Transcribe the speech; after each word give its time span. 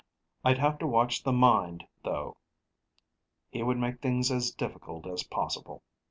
I'd 0.43 0.57
have 0.57 0.79
to 0.79 0.87
watch 0.87 1.21
the 1.21 1.31
Mind, 1.31 1.85
though; 2.03 2.37
he 3.51 3.61
would 3.61 3.77
make 3.77 4.01
things 4.01 4.31
as 4.31 4.49
difficult 4.51 5.05
as 5.05 5.21
possible. 5.25 5.83